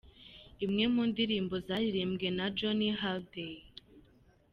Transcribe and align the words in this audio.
Imwe 0.65 0.85
mu 0.93 1.01
ndirimbo 1.11 1.55
zaririmbwe 1.67 2.27
na 2.37 2.45
Johnny 2.57 2.89
Hallday. 3.01 3.55